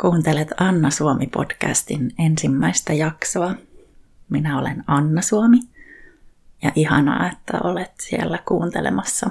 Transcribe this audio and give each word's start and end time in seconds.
Kuuntelet 0.00 0.48
Anna 0.56 0.90
Suomi-podcastin 0.90 2.14
ensimmäistä 2.18 2.92
jaksoa. 2.92 3.54
Minä 4.28 4.58
olen 4.58 4.84
Anna 4.86 5.22
Suomi 5.22 5.58
ja 6.62 6.72
ihanaa, 6.74 7.30
että 7.30 7.58
olet 7.64 7.92
siellä 8.00 8.38
kuuntelemassa. 8.48 9.30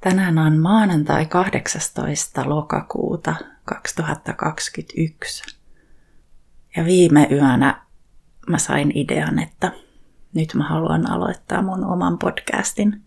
Tänään 0.00 0.38
on 0.38 0.58
maanantai 0.58 1.26
18. 1.26 2.48
lokakuuta 2.48 3.34
2021. 3.64 5.58
Ja 6.76 6.84
viime 6.84 7.28
yönä 7.30 7.82
mä 8.48 8.58
sain 8.58 8.92
idean, 8.94 9.38
että 9.38 9.72
nyt 10.34 10.54
mä 10.54 10.68
haluan 10.68 11.10
aloittaa 11.10 11.62
mun 11.62 11.84
oman 11.84 12.18
podcastin. 12.18 13.02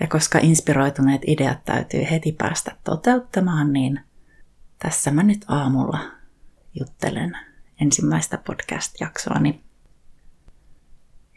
Ja 0.00 0.06
koska 0.06 0.38
inspiroituneet 0.42 1.22
ideat 1.26 1.64
täytyy 1.64 2.02
heti 2.10 2.32
päästä 2.32 2.76
toteuttamaan, 2.84 3.72
niin– 3.72 4.00
tässä 4.82 5.10
mä 5.10 5.22
nyt 5.22 5.44
aamulla 5.48 5.98
juttelen 6.80 7.38
ensimmäistä 7.80 8.38
podcast-jaksoani. 8.38 9.60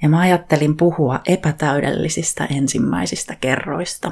Ja 0.02 0.10
mä 0.10 0.20
ajattelin 0.20 0.78
puhua 0.78 1.20
epätäydellisistä 1.26 2.46
ensimmäisistä 2.46 3.36
kerroista, 3.36 4.12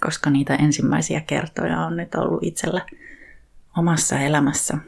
koska 0.00 0.30
niitä 0.30 0.54
ensimmäisiä 0.54 1.20
kertoja 1.20 1.80
on 1.80 1.96
nyt 1.96 2.14
ollut 2.14 2.44
itsellä 2.44 2.86
omassa 3.76 4.20
elämässä 4.20 4.78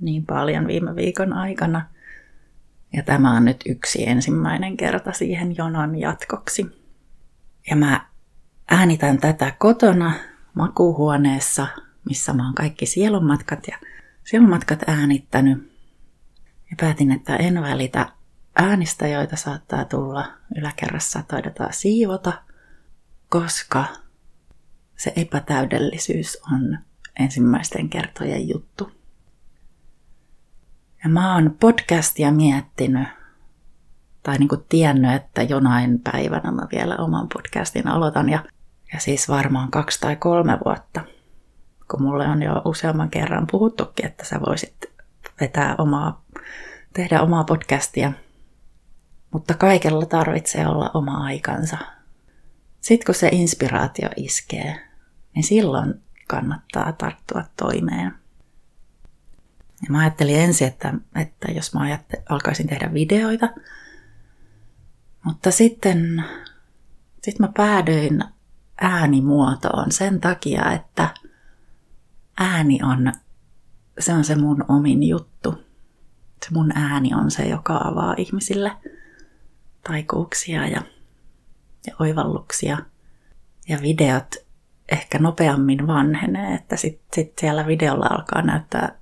niin 0.00 0.26
paljon 0.26 0.66
viime 0.66 0.96
viikon 0.96 1.32
aikana. 1.32 1.86
Ja 2.92 3.02
tämä 3.02 3.36
on 3.36 3.44
nyt 3.44 3.64
yksi 3.66 4.08
ensimmäinen 4.08 4.76
kerta 4.76 5.12
siihen 5.12 5.56
jonon 5.56 5.98
jatkoksi. 5.98 6.66
Ja 7.70 7.76
mä 7.76 8.06
äänitän 8.70 9.18
tätä 9.18 9.52
kotona 9.58 10.12
makuuhuoneessa 10.54 11.66
missä 12.04 12.32
mä 12.32 12.44
oon 12.44 12.54
kaikki 12.54 12.86
sielunmatkat 12.86 13.68
ja 13.68 13.78
sielunmatkat 14.24 14.82
äänittänyt. 14.86 15.74
Ja 16.70 16.76
päätin, 16.80 17.12
että 17.12 17.36
en 17.36 17.62
välitä 17.62 18.12
äänistä, 18.56 19.08
joita 19.08 19.36
saattaa 19.36 19.84
tulla 19.84 20.32
yläkerrassa 20.56 21.22
taidetaan 21.28 21.72
siivota, 21.72 22.32
koska 23.28 23.84
se 24.96 25.12
epätäydellisyys 25.16 26.38
on 26.52 26.78
ensimmäisten 27.18 27.88
kertojen 27.88 28.48
juttu. 28.48 28.90
Ja 31.04 31.10
mä 31.10 31.34
oon 31.34 31.56
podcastia 31.60 32.32
miettinyt, 32.32 33.08
tai 34.22 34.38
niin 34.38 34.48
kuin 34.48 34.64
tiennyt, 34.68 35.12
että 35.12 35.42
jonain 35.42 36.00
päivänä 36.00 36.52
mä 36.52 36.66
vielä 36.72 36.96
oman 36.96 37.28
podcastin 37.28 37.88
aloitan, 37.88 38.28
ja, 38.28 38.44
ja 38.92 39.00
siis 39.00 39.28
varmaan 39.28 39.70
kaksi 39.70 40.00
tai 40.00 40.16
kolme 40.16 40.58
vuotta– 40.64 41.00
kun 41.94 42.02
mulle 42.02 42.28
on 42.28 42.42
jo 42.42 42.62
useamman 42.64 43.10
kerran 43.10 43.46
puhuttukin, 43.50 44.06
että 44.06 44.24
sä 44.24 44.40
voisit 44.40 44.76
vetää 45.40 45.74
omaa, 45.78 46.24
tehdä 46.92 47.22
omaa 47.22 47.44
podcastia. 47.44 48.12
Mutta 49.30 49.54
kaikella 49.54 50.06
tarvitsee 50.06 50.66
olla 50.66 50.90
oma 50.94 51.24
aikansa. 51.24 51.78
Sitten 52.80 53.06
kun 53.06 53.14
se 53.14 53.28
inspiraatio 53.32 54.08
iskee, 54.16 54.80
niin 55.34 55.44
silloin 55.44 55.94
kannattaa 56.28 56.92
tarttua 56.92 57.44
toimeen. 57.56 58.14
Ja 59.82 59.88
mä 59.88 59.98
ajattelin 59.98 60.40
ensin, 60.40 60.68
että, 60.68 60.94
että 61.14 61.52
jos 61.52 61.74
mä 61.74 61.80
ajatte, 61.80 62.22
alkaisin 62.28 62.68
tehdä 62.68 62.92
videoita, 62.94 63.48
mutta 65.24 65.50
sitten 65.50 66.24
sit 67.22 67.38
mä 67.38 67.48
päädyin 67.56 68.24
äänimuotoon 68.80 69.92
sen 69.92 70.20
takia, 70.20 70.72
että– 70.72 71.08
ääni 72.38 72.80
on, 72.82 73.12
se 73.98 74.12
on 74.12 74.24
se 74.24 74.34
mun 74.34 74.64
omin 74.68 75.02
juttu. 75.02 75.64
Se 76.44 76.50
mun 76.50 76.72
ääni 76.74 77.14
on 77.14 77.30
se, 77.30 77.48
joka 77.48 77.76
avaa 77.84 78.14
ihmisille 78.18 78.72
taikuuksia 79.88 80.66
ja, 80.66 80.82
ja 81.86 81.94
oivalluksia. 82.00 82.78
Ja 83.68 83.82
videot 83.82 84.34
ehkä 84.88 85.18
nopeammin 85.18 85.86
vanhenee, 85.86 86.54
että 86.54 86.76
sitten 86.76 87.06
sit 87.14 87.38
siellä 87.38 87.66
videolla 87.66 88.06
alkaa 88.06 88.42
näyttää, 88.42 88.98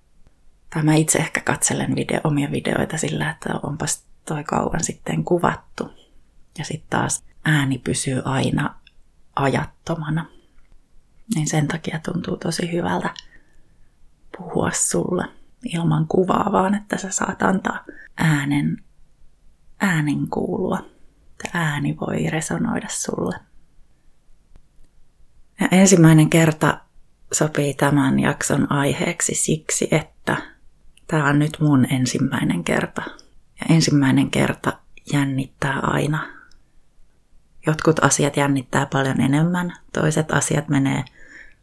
tai 0.71 0.83
mä 0.83 0.95
itse 0.95 1.19
ehkä 1.19 1.41
katselen 1.41 1.95
video, 1.95 2.21
omia 2.25 2.51
videoita 2.51 2.99
sillä, 2.99 3.31
että 3.31 3.61
onpas 3.63 4.05
toi 4.25 4.45
kauan 4.45 4.85
sitten 4.85 5.25
kuvattu. 5.25 5.91
Ja 6.59 6.65
sitten 6.65 6.91
taas 6.91 7.25
ääni 7.45 7.79
pysyy 7.79 8.23
aina 8.25 8.75
ajattomana. 9.37 10.27
Niin 11.35 11.49
sen 11.49 11.69
takia 11.69 12.01
tuntuu 12.05 12.37
tosi 12.37 12.73
hyvältä 12.73 13.15
puhua 14.39 14.71
sulle 14.71 15.25
ilman 15.65 16.07
kuvaa, 16.09 16.53
vaan 16.53 16.75
että 16.75 16.99
sä 16.99 17.11
saat 17.11 17.43
antaa 17.43 17.85
äänen, 18.17 18.77
äänen 19.81 20.29
kuulua. 20.31 20.79
Että 21.31 21.59
ääni 21.59 21.97
voi 22.01 22.31
resonoida 22.31 22.89
sulle. 22.89 23.37
Ja 25.61 25.69
ensimmäinen 25.71 26.31
kerta 26.31 26.81
sopii 27.33 27.75
tämän 27.75 28.21
jakson 28.21 28.73
aiheeksi 28.73 29.35
siksi, 29.35 29.89
että 29.91 30.37
tämä 31.07 31.29
on 31.29 31.39
nyt 31.39 31.59
mun 31.61 31.87
ensimmäinen 31.93 32.65
kerta. 32.65 33.03
Ja 33.61 33.75
ensimmäinen 33.75 34.31
kerta 34.31 34.79
jännittää 35.13 35.81
aina. 35.81 36.27
Jotkut 37.67 38.05
asiat 38.05 38.37
jännittää 38.37 38.87
paljon 38.87 39.21
enemmän, 39.21 39.73
toiset 39.93 40.33
asiat 40.33 40.69
menee 40.69 41.05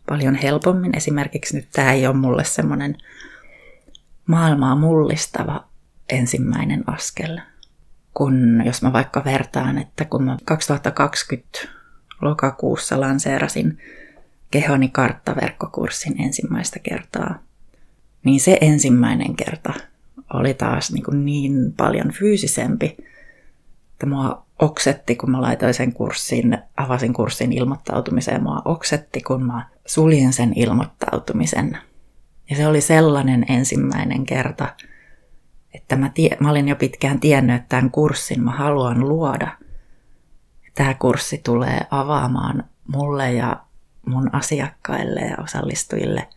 paljon 0.10 0.36
helpommin. 0.36 0.98
Esimerkiksi 0.98 1.56
nyt 1.56 1.68
tämä 1.74 1.94
ei 1.94 2.08
ole 2.08 2.16
mulle 2.16 2.44
semmoinen 2.44 2.98
maailmaa 4.26 4.76
mullistava 4.76 5.68
ensimmäinen 6.10 6.84
askel. 6.88 7.40
Kun 8.14 8.62
jos 8.66 8.82
mä 8.82 8.94
vaikka 8.94 9.24
vertaan, 9.26 9.78
että 9.78 10.06
kun 10.06 10.24
mä 10.24 10.38
2020 10.46 11.60
lokakuussa 12.22 13.00
lanseerasin 13.00 13.78
kehoni 14.52 14.90
karttaverkkokurssin 14.90 16.22
ensimmäistä 16.22 16.80
kertaa, 16.80 17.40
niin 18.24 18.40
se 18.40 18.58
ensimmäinen 18.62 19.36
kerta 19.36 19.74
oli 20.34 20.54
taas 20.54 20.92
niin, 20.92 21.04
kuin 21.04 21.26
niin 21.26 21.74
paljon 21.78 22.12
fyysisempi, 22.12 22.98
että 24.00 24.08
mua 24.08 24.46
oksetti, 24.60 25.16
kun 25.16 25.32
mä 25.32 25.42
laitoin 25.42 25.74
sen 25.74 25.94
kurssin, 25.94 26.58
avasin 26.78 27.14
kurssin 27.14 27.54
ilmoittautumiseen, 27.54 28.44
mua 28.44 28.62
oksetti, 28.66 29.22
kun 29.22 29.46
mä 29.46 29.70
suljin 29.86 30.34
sen 30.34 30.54
ilmoittautumisen. 30.56 31.78
Ja 32.50 32.56
se 32.56 32.68
oli 32.68 32.82
sellainen 32.82 33.46
ensimmäinen 33.50 34.26
kerta, 34.26 34.76
että 35.74 35.96
mä, 35.96 36.10
tie, 36.14 36.38
mä 36.40 36.52
olin 36.52 36.68
jo 36.68 36.76
pitkään 36.76 37.20
tiennyt, 37.20 37.56
että 37.56 37.70
tämän 37.70 37.92
kurssin 37.92 38.44
mä 38.44 38.52
haluan 38.52 39.00
luoda. 39.00 39.52
Tämä 40.76 40.94
kurssi 40.94 41.38
tulee 41.38 41.80
avaamaan 41.92 42.64
mulle 42.88 43.34
ja 43.34 43.60
mun 44.06 44.36
asiakkaille 44.36 45.20
ja 45.20 45.38
osallistujille 45.44 46.28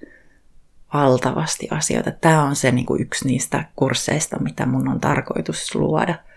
valtavasti 0.94 1.68
asioita. 1.70 2.10
Tämä 2.10 2.42
on 2.42 2.56
se 2.56 2.72
niin 2.72 2.86
kuin 2.86 3.02
yksi 3.02 3.28
niistä 3.28 3.64
kursseista, 3.76 4.38
mitä 4.38 4.66
mun 4.66 4.88
on 4.88 5.00
tarkoitus 5.00 5.74
luoda– 5.74 6.14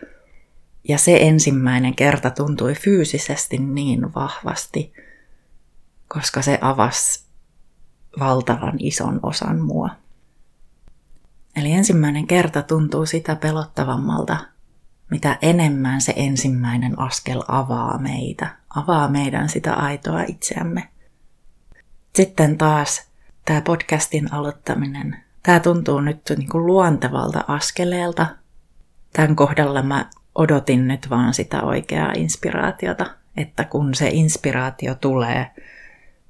ja 0.88 0.98
se 0.98 1.18
ensimmäinen 1.22 1.96
kerta 1.96 2.30
tuntui 2.30 2.74
fyysisesti 2.74 3.58
niin 3.58 4.14
vahvasti, 4.14 4.94
koska 6.08 6.42
se 6.42 6.60
avasi 6.62 7.26
valtavan 8.20 8.76
ison 8.80 9.20
osan 9.24 9.60
mua. 9.60 9.90
Eli 11.56 11.72
ensimmäinen 11.72 12.28
kerta 12.28 12.62
tuntuu 12.62 13.06
sitä 13.06 13.36
pelottavammalta, 13.36 14.38
mitä 15.12 15.38
enemmän 15.42 16.02
se 16.02 16.14
ensimmäinen 16.16 17.00
askel 17.00 17.44
avaa 17.48 17.98
meitä, 17.98 18.58
avaa 18.76 19.08
meidän 19.08 19.50
sitä 19.50 19.74
aitoa 19.74 20.22
itseämme. 20.22 20.90
Sitten 22.16 22.58
taas 22.58 23.08
tämä 23.46 23.62
podcastin 23.62 24.34
aloittaminen, 24.34 25.24
tämä 25.44 25.60
tuntuu 25.60 26.02
nyt 26.02 26.22
niin 26.38 26.50
kuin 26.50 26.66
luontevalta 26.66 27.44
askeleelta. 27.48 28.28
Tämän 29.14 29.36
kohdalla 29.36 29.82
mä 29.82 30.10
odotin 30.36 30.88
nyt 30.88 31.10
vaan 31.10 31.34
sitä 31.34 31.62
oikeaa 31.62 32.12
inspiraatiota, 32.12 33.06
että 33.38 33.64
kun 33.64 33.96
se 33.96 34.10
inspiraatio 34.10 34.96
tulee, 34.96 35.52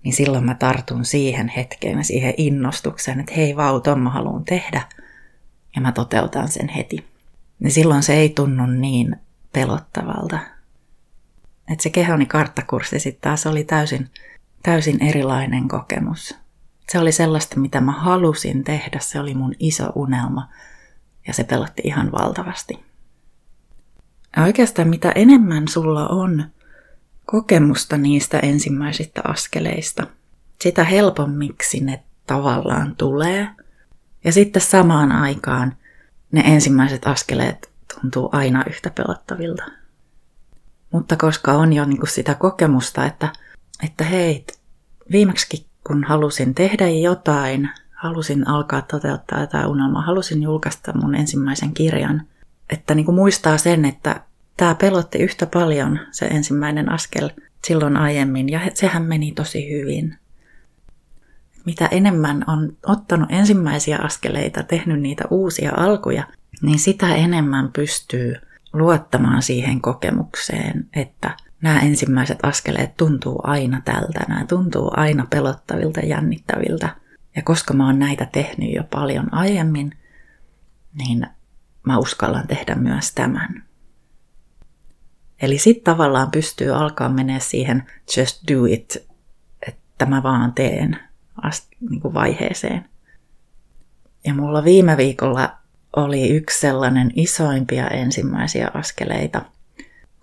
niin 0.04 0.14
silloin 0.14 0.44
mä 0.44 0.56
tartun 0.56 1.06
siihen 1.06 1.48
hetkeen 1.48 1.98
ja 1.98 2.04
siihen 2.04 2.34
innostukseen, 2.38 3.20
että 3.20 3.34
hei 3.38 3.56
vau, 3.56 3.80
ton 3.80 4.00
mä 4.00 4.10
haluan 4.10 4.46
tehdä 4.46 4.82
ja 5.76 5.82
mä 5.82 5.92
toteutan 5.92 6.48
sen 6.48 6.70
heti. 6.70 7.06
Niin 7.60 7.72
silloin 7.72 8.04
se 8.04 8.14
ei 8.14 8.30
tunnu 8.30 8.66
niin 8.66 9.16
pelottavalta. 9.54 10.40
Että 11.72 11.84
se 11.84 11.90
kehoni 11.90 12.26
karttakurssi 12.26 13.00
sitten 13.00 13.22
taas 13.22 13.48
oli 13.48 13.64
täysin, 13.64 14.10
täysin 14.64 15.04
erilainen 15.04 15.68
kokemus. 15.68 16.36
Se 16.90 17.00
oli 17.00 17.12
sellaista, 17.12 17.60
mitä 17.60 17.82
mä 17.82 17.92
halusin 17.92 18.64
tehdä, 18.64 19.00
se 19.00 19.20
oli 19.20 19.34
mun 19.34 19.56
iso 19.60 19.92
unelma 19.96 20.50
ja 21.28 21.34
se 21.34 21.44
pelotti 21.44 21.82
ihan 21.86 22.12
valtavasti. 22.12 22.86
Ja 24.36 24.44
oikeastaan 24.44 24.88
mitä 24.88 25.12
enemmän 25.12 25.68
sulla 25.68 26.08
on 26.08 26.46
kokemusta 27.26 27.98
niistä 27.98 28.40
ensimmäisistä 28.40 29.22
askeleista, 29.24 30.08
sitä 30.62 30.84
helpommiksi 30.84 31.80
ne 31.80 32.04
tavallaan 32.28 32.96
tulee. 32.96 33.48
Ja 34.24 34.32
sitten 34.32 34.62
samaan 34.62 35.12
aikaan 35.12 35.76
ne 36.32 36.44
ensimmäiset 36.46 37.08
askeleet 37.08 37.70
tuntuu 38.02 38.30
aina 38.32 38.64
yhtä 38.70 38.90
pelottavilta. 38.90 39.64
Mutta 40.92 41.16
koska 41.16 41.54
on 41.54 41.74
jo 41.74 41.86
niin 41.86 41.98
kuin 42.00 42.10
sitä 42.10 42.36
kokemusta, 42.36 43.06
että, 43.06 43.34
että 43.84 44.04
hei, 44.04 44.46
viimeksi 45.12 45.68
kun 45.88 46.04
halusin 46.04 46.56
tehdä 46.56 46.90
jotain, 46.90 47.70
halusin 47.92 48.48
alkaa 48.48 48.82
toteuttaa 48.82 49.42
jotain 49.42 49.68
unelmaa, 49.68 50.02
halusin 50.02 50.44
julkaista 50.44 50.98
mun 50.98 51.16
ensimmäisen 51.16 51.74
kirjan, 51.74 52.28
että 52.70 52.96
niin 52.96 53.06
kuin 53.06 53.16
muistaa 53.16 53.58
sen, 53.58 53.86
että 53.86 54.22
tämä 54.58 54.76
pelotti 54.76 55.18
yhtä 55.18 55.46
paljon 55.46 56.00
se 56.12 56.26
ensimmäinen 56.26 56.92
askel 56.92 57.30
silloin 57.68 57.98
aiemmin 57.98 58.50
ja 58.50 58.60
sehän 58.74 59.04
meni 59.04 59.32
tosi 59.32 59.72
hyvin. 59.72 60.18
Mitä 61.66 61.88
enemmän 61.92 62.44
on 62.48 62.78
ottanut 62.86 63.32
ensimmäisiä 63.32 63.98
askeleita, 63.98 64.64
tehnyt 64.64 65.02
niitä 65.02 65.24
uusia 65.30 65.72
alkuja, 65.78 66.24
niin 66.62 66.80
sitä 66.80 67.16
enemmän 67.16 67.72
pystyy 67.72 68.36
luottamaan 68.74 69.42
siihen 69.42 69.82
kokemukseen, 69.82 70.90
että 70.94 71.38
nämä 71.62 71.80
ensimmäiset 71.80 72.40
askeleet 72.44 72.98
tuntuu 72.98 73.42
aina 73.44 73.82
tältä, 73.86 74.20
nämä 74.28 74.46
tuntuu 74.46 74.92
aina 74.96 75.28
pelottavilta, 75.30 76.00
jännittäviltä. 76.00 76.96
Ja 77.36 77.42
koska 77.42 77.74
mä 77.74 77.86
oon 77.86 78.00
näitä 78.00 78.26
tehnyt 78.26 78.74
jo 78.74 78.84
paljon 78.84 79.34
aiemmin, 79.34 79.92
niin 80.94 81.28
mä 81.86 81.98
uskallan 81.98 82.48
tehdä 82.48 82.76
myös 82.76 83.12
tämän. 83.12 83.64
Eli 85.42 85.58
sitten 85.58 85.84
tavallaan 85.84 86.32
pystyy 86.32 86.72
alkaa 86.72 87.10
mennä 87.10 87.40
siihen 87.40 87.84
just 88.18 88.42
do 88.52 88.66
it, 88.66 89.08
että 89.68 90.06
mä 90.06 90.24
vaan 90.24 90.54
teen 90.54 91.00
niin 91.90 92.02
kuin 92.02 92.14
vaiheeseen. 92.14 92.90
Ja 94.26 94.34
mulla 94.34 94.64
viime 94.64 94.98
viikolla 94.98 95.58
oli 95.96 96.30
yksi 96.30 96.60
sellainen 96.60 97.12
isoimpia 97.16 97.88
ensimmäisiä 97.88 98.72
askeleita, 98.74 99.42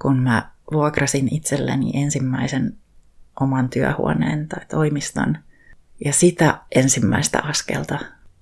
kun 0.02 0.18
mä 0.18 0.50
vuokrasin 0.72 1.34
itselleni 1.34 1.90
ensimmäisen 1.94 2.76
oman 3.40 3.68
työhuoneen 3.68 4.48
tai 4.48 4.66
toimiston. 4.70 5.38
Ja 6.04 6.12
sitä 6.12 6.58
ensimmäistä 6.74 7.40
askelta 7.42 7.98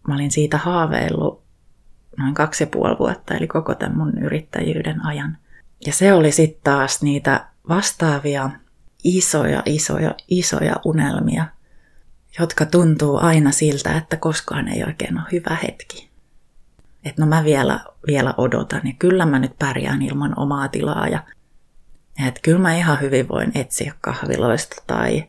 mä 0.08 0.14
olin 0.14 0.30
siitä 0.30 0.58
haaveillut 0.58 1.39
noin 2.18 2.34
kaksi 2.34 2.64
ja 2.64 2.66
puoli 2.66 2.98
vuotta, 2.98 3.34
eli 3.34 3.46
koko 3.46 3.74
tämän 3.74 3.98
mun 3.98 4.18
yrittäjyyden 4.18 5.06
ajan. 5.06 5.38
Ja 5.86 5.92
se 5.92 6.12
oli 6.12 6.32
sitten 6.32 6.60
taas 6.64 7.02
niitä 7.02 7.46
vastaavia 7.68 8.50
isoja, 9.04 9.62
isoja, 9.66 10.14
isoja 10.28 10.76
unelmia, 10.84 11.44
jotka 12.38 12.66
tuntuu 12.66 13.18
aina 13.22 13.52
siltä, 13.52 13.96
että 13.96 14.16
koskaan 14.16 14.68
ei 14.68 14.84
oikein 14.84 15.18
ole 15.18 15.26
hyvä 15.32 15.56
hetki. 15.62 16.10
Että 17.04 17.22
no 17.22 17.28
mä 17.28 17.44
vielä, 17.44 17.80
vielä 18.06 18.34
odotan 18.36 18.80
ja 18.84 18.92
kyllä 18.98 19.26
mä 19.26 19.38
nyt 19.38 19.58
pärjään 19.58 20.02
ilman 20.02 20.38
omaa 20.38 20.68
tilaa 20.68 21.08
ja 21.08 21.24
että 22.26 22.40
kyllä 22.42 22.58
mä 22.58 22.74
ihan 22.74 23.00
hyvin 23.00 23.28
voin 23.28 23.52
etsiä 23.54 23.94
kahviloista 24.00 24.82
tai, 24.86 25.24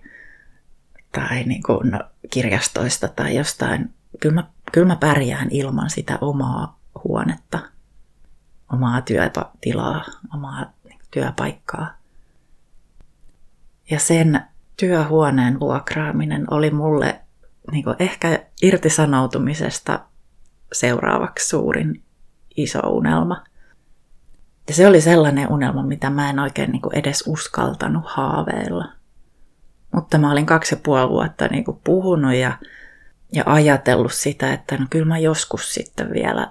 tai 1.11 1.43
niin 1.43 1.63
kuin 1.63 1.91
kirjastoista 2.29 3.07
tai 3.07 3.35
jostain. 3.35 3.93
Kyllä 4.19 4.35
mä, 4.35 4.43
kyllä 4.71 4.87
mä 4.87 4.95
pärjään 4.95 5.47
ilman 5.51 5.89
sitä 5.89 6.17
omaa 6.21 6.79
huonetta, 7.03 7.59
omaa 8.73 9.01
työtilaa, 9.01 10.05
omaa 10.33 10.73
niin 10.83 10.99
työpaikkaa. 11.11 11.93
Ja 13.91 13.99
sen 13.99 14.41
työhuoneen 14.77 15.59
vuokraaminen 15.59 16.53
oli 16.53 16.71
mulle 16.71 17.21
niin 17.71 17.83
kuin 17.83 17.95
ehkä 17.99 18.45
irtisanoutumisesta 18.61 19.99
seuraavaksi 20.73 21.49
suurin 21.49 22.03
iso 22.57 22.79
unelma. 22.79 23.43
Ja 24.67 24.73
se 24.73 24.87
oli 24.87 25.01
sellainen 25.01 25.51
unelma, 25.51 25.83
mitä 25.83 26.09
mä 26.09 26.29
en 26.29 26.39
oikein 26.39 26.71
niin 26.71 26.81
kuin 26.81 26.95
edes 26.95 27.23
uskaltanut 27.27 28.03
haaveilla. 28.07 28.85
Mutta 29.95 30.17
mä 30.17 30.31
olin 30.31 30.45
kaksi 30.45 30.75
ja 30.75 30.81
puoli 30.83 31.09
vuotta 31.09 31.47
niin 31.47 31.63
kuin 31.63 31.79
puhunut 31.83 32.33
ja, 32.33 32.57
ja 33.31 33.43
ajatellut 33.45 34.13
sitä, 34.13 34.53
että 34.53 34.77
no 34.77 34.85
kyllä 34.89 35.05
mä 35.05 35.17
joskus 35.17 35.73
sitten 35.73 36.13
vielä 36.13 36.47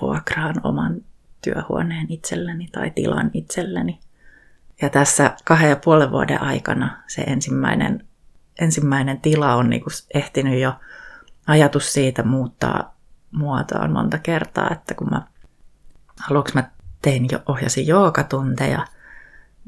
vuokraan 0.00 0.54
oman 0.62 0.96
työhuoneen 1.42 2.06
itselleni 2.08 2.68
tai 2.72 2.90
tilan 2.90 3.30
itselleni. 3.34 4.00
Ja 4.82 4.88
tässä 4.88 5.36
kahden 5.44 5.70
ja 5.70 5.76
puolen 5.76 6.10
vuoden 6.10 6.42
aikana 6.42 7.02
se 7.06 7.22
ensimmäinen, 7.22 8.06
ensimmäinen 8.60 9.20
tila 9.20 9.54
on 9.54 9.70
niin 9.70 9.82
kuin 9.82 9.92
ehtinyt 10.14 10.60
jo 10.60 10.74
ajatus 11.46 11.92
siitä 11.92 12.22
muuttaa 12.22 12.94
muotoon 13.30 13.92
monta 13.92 14.18
kertaa, 14.18 14.68
että 14.72 14.94
kun 14.94 15.10
mä 15.10 15.22
aluksi 16.30 16.54
mä 16.54 16.70
tein 17.02 17.28
jo, 17.32 17.42
ohjasin 17.48 17.86
joogatunteja, 17.86 18.86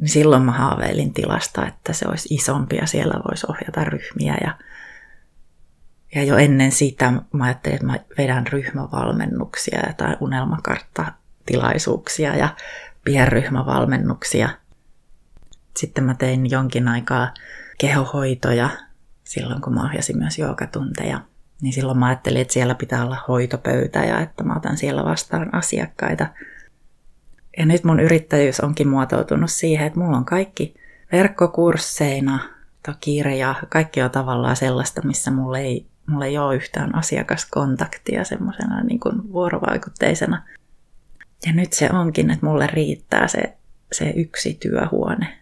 niin 0.00 0.08
silloin 0.08 0.42
mä 0.42 0.52
haaveilin 0.52 1.12
tilasta, 1.12 1.66
että 1.66 1.92
se 1.92 2.08
olisi 2.08 2.34
isompi 2.34 2.76
ja 2.76 2.86
siellä 2.86 3.20
voisi 3.28 3.46
ohjata 3.48 3.84
ryhmiä. 3.84 4.36
Ja, 4.44 4.54
ja 6.14 6.24
jo 6.24 6.36
ennen 6.36 6.72
sitä 6.72 7.12
mä 7.32 7.44
ajattelin, 7.44 7.74
että 7.74 7.86
mä 7.86 7.98
vedän 8.18 8.46
ryhmävalmennuksia 8.46 9.80
tai 9.96 10.16
unelmakarttatilaisuuksia 10.20 12.36
ja 12.36 12.48
pienryhmävalmennuksia. 13.04 14.48
Sitten 15.76 16.04
mä 16.04 16.14
tein 16.14 16.50
jonkin 16.50 16.88
aikaa 16.88 17.34
kehohoitoja 17.78 18.68
silloin, 19.24 19.62
kun 19.62 19.74
mä 19.74 19.84
ohjasin 19.84 20.18
myös 20.18 20.38
joogatunteja. 20.38 21.20
Niin 21.62 21.72
silloin 21.72 21.98
mä 21.98 22.06
ajattelin, 22.06 22.40
että 22.40 22.54
siellä 22.54 22.74
pitää 22.74 23.04
olla 23.04 23.24
hoitopöytä 23.28 23.98
ja 23.98 24.20
että 24.20 24.44
mä 24.44 24.56
otan 24.56 24.76
siellä 24.76 25.04
vastaan 25.04 25.54
asiakkaita– 25.54 26.26
ja 27.56 27.66
nyt 27.66 27.84
mun 27.84 28.00
yrittäjyys 28.00 28.60
onkin 28.60 28.88
muotoutunut 28.88 29.50
siihen, 29.50 29.86
että 29.86 30.00
mulla 30.00 30.16
on 30.16 30.24
kaikki 30.24 30.74
verkkokursseina, 31.12 32.38
kirja, 33.00 33.54
kaikki 33.68 34.02
on 34.02 34.10
tavallaan 34.10 34.56
sellaista, 34.56 35.02
missä 35.02 35.30
mulla 35.30 35.58
ei, 35.58 35.86
mulla 36.06 36.26
ei 36.26 36.38
ole 36.38 36.56
yhtään 36.56 36.94
asiakaskontaktia 36.94 38.24
semmoisena 38.24 38.82
niin 38.82 39.00
vuorovaikutteisena. 39.32 40.42
Ja 41.46 41.52
nyt 41.52 41.72
se 41.72 41.90
onkin, 41.92 42.30
että 42.30 42.46
mulle 42.46 42.66
riittää 42.66 43.28
se, 43.28 43.56
se 43.92 44.10
yksi 44.10 44.54
työhuone. 44.54 45.38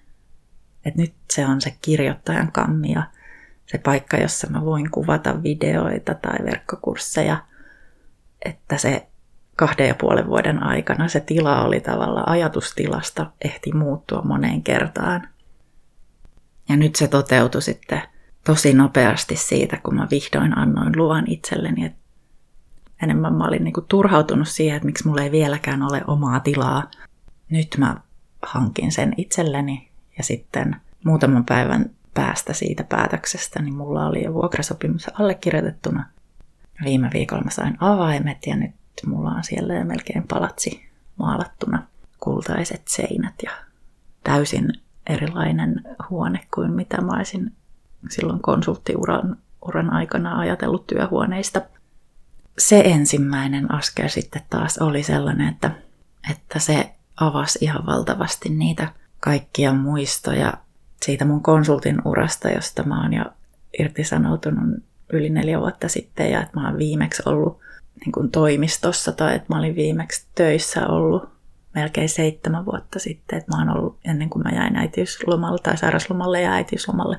Et 0.84 0.94
nyt 0.94 1.14
se 1.32 1.46
on 1.46 1.60
se 1.60 1.76
kirjoittajan 1.82 2.52
kammi 2.52 2.92
ja 2.92 3.02
se 3.66 3.78
paikka, 3.78 4.16
jossa 4.16 4.50
mä 4.50 4.64
voin 4.64 4.90
kuvata 4.90 5.42
videoita 5.42 6.14
tai 6.14 6.44
verkkokursseja. 6.44 7.36
Että 8.44 8.78
se 8.78 9.06
kahden 9.56 9.88
ja 9.88 9.94
puolen 9.94 10.26
vuoden 10.26 10.62
aikana 10.62 11.08
se 11.08 11.20
tila 11.20 11.64
oli 11.64 11.80
tavallaan 11.80 12.28
ajatustilasta 12.28 13.30
ehti 13.44 13.72
muuttua 13.72 14.22
moneen 14.22 14.62
kertaan. 14.62 15.28
Ja 16.68 16.76
nyt 16.76 16.96
se 16.96 17.08
toteutui 17.08 17.62
sitten 17.62 18.02
tosi 18.44 18.74
nopeasti 18.74 19.36
siitä, 19.36 19.80
kun 19.82 19.94
mä 19.94 20.08
vihdoin 20.10 20.58
annoin 20.58 20.96
luvan 20.96 21.24
itselleni. 21.26 21.84
Että 21.84 21.98
enemmän 23.02 23.34
mä 23.34 23.46
olin 23.46 23.64
niinku 23.64 23.80
turhautunut 23.80 24.48
siihen, 24.48 24.76
että 24.76 24.86
miksi 24.86 25.08
mulla 25.08 25.22
ei 25.22 25.30
vieläkään 25.30 25.82
ole 25.82 26.02
omaa 26.06 26.40
tilaa. 26.40 26.90
Nyt 27.50 27.68
mä 27.78 27.96
hankin 28.42 28.92
sen 28.92 29.14
itselleni 29.16 29.90
ja 30.18 30.24
sitten 30.24 30.76
muutaman 31.04 31.44
päivän 31.44 31.90
päästä 32.14 32.52
siitä 32.52 32.84
päätöksestä, 32.84 33.62
niin 33.62 33.74
mulla 33.74 34.06
oli 34.06 34.24
jo 34.24 34.34
vuokrasopimus 34.34 35.20
allekirjoitettuna. 35.20 36.06
Viime 36.84 37.10
viikolla 37.12 37.42
mä 37.42 37.50
sain 37.50 37.76
avaimet 37.80 38.46
ja 38.46 38.56
nyt 38.56 38.74
mulla 39.06 39.30
on 39.30 39.44
siellä 39.44 39.74
jo 39.74 39.84
melkein 39.84 40.24
palatsi 40.28 40.88
maalattuna 41.18 41.82
kultaiset 42.20 42.82
seinät 42.88 43.34
ja 43.42 43.50
täysin 44.24 44.72
erilainen 45.06 45.82
huone 46.10 46.40
kuin 46.54 46.72
mitä 46.72 47.00
mä 47.00 47.12
olisin 47.16 47.52
silloin 48.10 48.42
konsulttiuran 48.42 49.36
uran 49.62 49.92
aikana 49.92 50.38
ajatellut 50.38 50.86
työhuoneista. 50.86 51.62
Se 52.58 52.80
ensimmäinen 52.80 53.74
askel 53.74 54.08
sitten 54.08 54.42
taas 54.50 54.78
oli 54.78 55.02
sellainen, 55.02 55.48
että, 55.48 55.70
että 56.30 56.58
se 56.58 56.92
avasi 57.16 57.58
ihan 57.62 57.86
valtavasti 57.86 58.48
niitä 58.48 58.88
kaikkia 59.20 59.72
muistoja 59.72 60.52
siitä 61.02 61.24
mun 61.24 61.42
konsultin 61.42 62.02
urasta, 62.04 62.48
josta 62.48 62.82
mä 62.82 63.02
oon 63.02 63.12
jo 63.12 63.24
irtisanoutunut 63.78 64.82
yli 65.12 65.30
neljä 65.30 65.60
vuotta 65.60 65.88
sitten 65.88 66.30
ja 66.30 66.42
että 66.42 66.60
mä 66.60 66.68
oon 66.68 66.78
viimeksi 66.78 67.22
ollut 67.26 67.60
niin 68.00 68.12
kuin 68.12 68.30
toimistossa 68.30 69.12
tai 69.12 69.34
että 69.34 69.54
mä 69.54 69.58
olin 69.58 69.76
viimeksi 69.76 70.26
töissä 70.34 70.86
ollut 70.86 71.28
melkein 71.74 72.08
seitsemän 72.08 72.66
vuotta 72.66 72.98
sitten, 72.98 73.38
että 73.38 73.56
mä 73.56 73.62
oon 73.62 73.76
ollut 73.78 73.98
ennen 74.04 74.30
kuin 74.30 74.42
mä 74.42 74.50
jäin 74.50 74.76
äitiyslomalle 74.76 75.58
tai 75.62 75.76
sairaslomalle 75.76 76.40
ja 76.40 76.52
äitiyslomalle. 76.52 77.18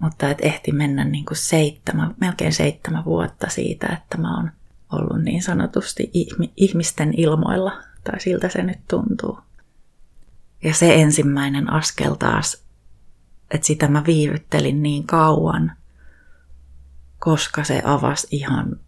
Mutta 0.00 0.30
että 0.30 0.46
ehti 0.46 0.72
mennä 0.72 1.04
niin 1.04 1.24
kuin 1.24 1.36
seitsemän, 1.36 2.14
melkein 2.20 2.52
seitsemän 2.52 3.04
vuotta 3.04 3.48
siitä, 3.48 3.86
että 3.86 4.18
mä 4.18 4.36
oon 4.36 4.50
ollut 4.92 5.22
niin 5.22 5.42
sanotusti 5.42 6.10
ihmisten 6.56 7.14
ilmoilla, 7.16 7.72
tai 8.04 8.20
siltä 8.20 8.48
se 8.48 8.62
nyt 8.62 8.80
tuntuu. 8.88 9.38
Ja 10.64 10.74
se 10.74 10.94
ensimmäinen 10.94 11.72
askel 11.72 12.14
taas, 12.14 12.64
että 13.50 13.66
sitä 13.66 13.88
mä 13.88 14.02
viivyttelin 14.06 14.82
niin 14.82 15.06
kauan, 15.06 15.72
koska 17.18 17.64
se 17.64 17.82
avasi 17.84 18.28
ihan 18.30 18.80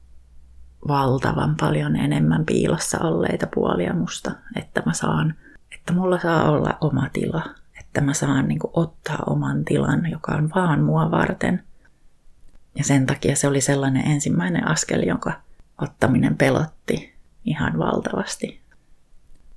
valtavan 0.89 1.57
paljon 1.61 1.97
enemmän 1.97 2.47
piilossa 2.47 2.99
olleita 2.99 3.47
puolia 3.55 3.95
musta, 3.95 4.31
että 4.57 4.83
mä 4.87 4.93
saan, 4.93 5.35
että 5.75 5.93
mulla 5.93 6.19
saa 6.19 6.51
olla 6.51 6.79
oma 6.81 7.09
tila, 7.13 7.45
että 7.93 8.01
mä 8.01 8.15
saan 8.15 8.49
niin 8.49 8.59
kuin, 8.59 8.71
ottaa 8.75 9.19
oman 9.27 9.65
tilan, 9.65 10.11
joka 10.11 10.33
on 10.33 10.51
vaan 10.55 10.83
mua 10.83 11.11
varten. 11.11 11.63
Ja 12.75 12.85
sen 12.85 13.07
takia 13.07 13.37
se 13.37 13.49
oli 13.49 13.61
sellainen 13.61 14.07
ensimmäinen 14.07 14.69
askel, 14.69 15.03
jonka 15.03 15.33
ottaminen 15.79 16.37
pelotti 16.37 17.15
ihan 17.45 17.79
valtavasti, 17.79 18.61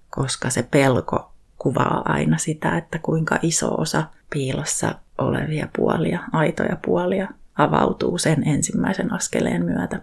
koska 0.09 0.49
se 0.49 0.63
pelko 0.63 1.33
kuvaa 1.57 2.01
aina 2.05 2.37
sitä, 2.37 2.77
että 2.77 2.99
kuinka 2.99 3.39
iso 3.41 3.75
osa 3.81 4.03
piilossa 4.29 4.95
olevia 5.17 5.67
puolia, 5.75 6.19
aitoja 6.31 6.77
puolia, 6.85 7.27
avautuu 7.57 8.17
sen 8.17 8.47
ensimmäisen 8.47 9.13
askeleen 9.13 9.65
myötä. 9.65 10.01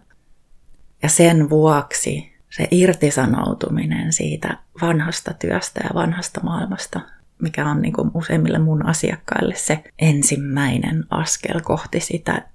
Ja 1.03 1.09
sen 1.09 1.51
vuoksi 1.51 2.33
se 2.51 2.69
irtisanoutuminen 2.71 4.12
siitä 4.12 4.59
vanhasta 4.83 5.35
työstä 5.35 5.81
ja 5.85 5.91
vanhasta 5.95 6.41
maailmasta, 6.43 7.01
mikä 7.43 7.71
on 7.71 7.83
niin 7.83 7.93
kuin 7.93 8.11
useimmille 8.15 8.59
mun 8.59 8.87
asiakkaille 8.87 9.55
se 9.55 9.85
ensimmäinen 9.99 11.05
askel 11.11 11.61
kohti 11.61 12.01
sitä 12.01 12.49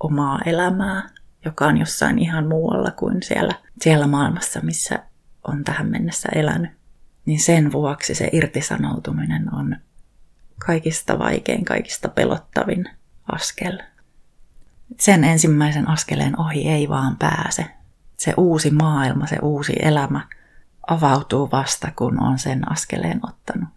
omaa 0.00 0.40
elämää, 0.46 1.10
joka 1.44 1.66
on 1.66 1.76
jossain 1.76 2.18
ihan 2.18 2.48
muualla 2.48 2.90
kuin 2.90 3.22
siellä, 3.22 3.54
siellä 3.82 4.06
maailmassa, 4.06 4.60
missä 4.60 4.98
on 5.48 5.64
tähän 5.64 5.90
mennessä 5.90 6.28
elänyt. 6.34 6.70
Niin 7.26 7.40
sen 7.40 7.72
vuoksi 7.72 8.14
se 8.14 8.28
irtisanoutuminen 8.32 9.54
on 9.54 9.76
kaikista 10.66 11.18
vaikein, 11.18 11.64
kaikista 11.64 12.08
pelottavin 12.08 12.84
askel. 13.32 13.78
Sen 15.00 15.24
ensimmäisen 15.24 15.88
askeleen 15.88 16.40
ohi 16.40 16.68
ei 16.68 16.88
vaan 16.88 17.16
pääse. 17.16 17.66
Se 18.16 18.34
uusi 18.36 18.70
maailma, 18.70 19.26
se 19.26 19.38
uusi 19.42 19.72
elämä 19.82 20.28
avautuu 20.86 21.50
vasta, 21.52 21.92
kun 21.96 22.22
on 22.22 22.38
sen 22.38 22.72
askeleen 22.72 23.20
ottanut. 23.22 23.68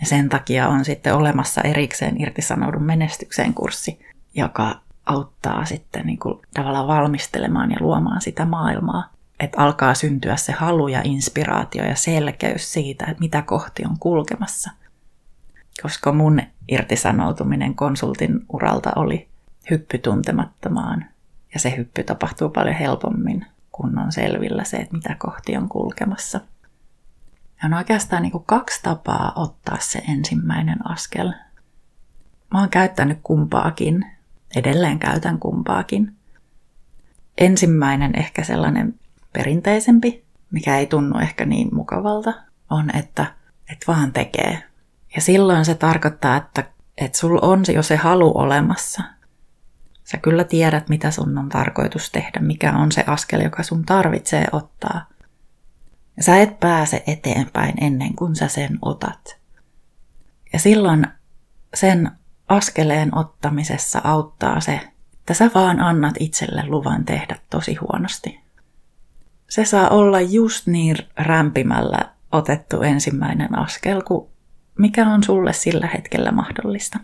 Ja 0.00 0.06
sen 0.06 0.28
takia 0.28 0.68
on 0.68 0.84
sitten 0.84 1.14
olemassa 1.14 1.60
erikseen 1.60 2.20
irtisanoudun 2.20 2.82
menestykseen 2.82 3.54
kurssi, 3.54 4.06
joka 4.34 4.80
auttaa 5.06 5.64
sitten 5.64 6.06
niin 6.06 6.18
kuin 6.18 6.42
tavallaan 6.54 6.86
valmistelemaan 6.86 7.70
ja 7.70 7.76
luomaan 7.80 8.20
sitä 8.20 8.44
maailmaa. 8.44 9.12
Että 9.40 9.60
alkaa 9.60 9.94
syntyä 9.94 10.36
se 10.36 10.52
halu 10.52 10.88
ja 10.88 11.00
inspiraatio 11.04 11.84
ja 11.84 11.96
selkeys 11.96 12.72
siitä, 12.72 13.04
että 13.04 13.20
mitä 13.20 13.42
kohti 13.42 13.84
on 13.84 13.98
kulkemassa. 14.00 14.70
Koska 15.82 16.12
mun 16.12 16.42
irtisanoutuminen 16.68 17.74
konsultin 17.74 18.40
uralta 18.48 18.92
oli 18.96 19.28
hyppy 19.70 19.98
tuntemattomaan. 19.98 21.04
Ja 21.54 21.60
se 21.60 21.76
hyppy 21.76 22.04
tapahtuu 22.04 22.48
paljon 22.48 22.74
helpommin, 22.74 23.46
kun 23.72 23.98
on 23.98 24.12
selvillä 24.12 24.64
se, 24.64 24.76
että 24.76 24.96
mitä 24.96 25.16
kohti 25.18 25.56
on 25.56 25.68
kulkemassa. 25.68 26.40
Ja 27.62 27.66
on 27.66 27.74
oikeastaan 27.74 28.22
niin 28.22 28.32
kuin 28.32 28.44
kaksi 28.46 28.82
tapaa 28.82 29.32
ottaa 29.36 29.76
se 29.80 29.98
ensimmäinen 30.08 30.90
askel. 30.90 31.32
Mä 32.52 32.60
oon 32.60 32.70
käyttänyt 32.70 33.18
kumpaakin 33.22 34.16
Edelleen 34.56 34.98
käytän 34.98 35.38
kumpaakin. 35.38 36.16
Ensimmäinen 37.38 38.18
ehkä 38.18 38.44
sellainen 38.44 38.94
perinteisempi, 39.32 40.24
mikä 40.50 40.78
ei 40.78 40.86
tunnu 40.86 41.18
ehkä 41.18 41.44
niin 41.44 41.74
mukavalta, 41.74 42.34
on, 42.70 42.96
että 42.96 43.26
et 43.72 43.78
vaan 43.88 44.12
tekee. 44.12 44.62
Ja 45.14 45.20
silloin 45.20 45.64
se 45.64 45.74
tarkoittaa, 45.74 46.36
että, 46.36 46.64
että 46.96 47.18
sulla 47.18 47.40
on 47.42 47.62
jo 47.74 47.82
se 47.82 47.96
halu 47.96 48.38
olemassa. 48.38 49.02
Sä 50.04 50.18
kyllä 50.18 50.44
tiedät, 50.44 50.88
mitä 50.88 51.10
sun 51.10 51.38
on 51.38 51.48
tarkoitus 51.48 52.10
tehdä, 52.10 52.40
mikä 52.40 52.72
on 52.72 52.92
se 52.92 53.04
askel, 53.06 53.40
joka 53.40 53.62
sun 53.62 53.84
tarvitsee 53.84 54.46
ottaa. 54.52 55.06
Ja 56.16 56.22
sä 56.22 56.38
et 56.38 56.60
pääse 56.60 57.02
eteenpäin 57.06 57.74
ennen 57.84 58.14
kuin 58.14 58.36
sä 58.36 58.48
sen 58.48 58.78
otat. 58.82 59.38
Ja 60.52 60.58
silloin 60.58 61.06
sen 61.74 62.10
askeleen 62.48 63.18
ottamisessa 63.18 64.00
auttaa 64.04 64.60
se, 64.60 64.80
että 65.18 65.34
sä 65.34 65.50
vaan 65.54 65.80
annat 65.80 66.14
itselle 66.20 66.62
luvan 66.66 67.04
tehdä 67.04 67.36
tosi 67.50 67.74
huonosti. 67.74 68.40
Se 69.48 69.64
saa 69.64 69.88
olla 69.88 70.20
just 70.20 70.66
niin 70.66 70.96
rämpimällä 71.16 71.98
otettu 72.32 72.82
ensimmäinen 72.82 73.58
askel, 73.58 74.02
kuin 74.02 74.30
mikä 74.78 75.06
on 75.08 75.24
sulle 75.24 75.52
sillä 75.52 75.86
hetkellä 75.86 76.32
mahdollista. 76.32 76.98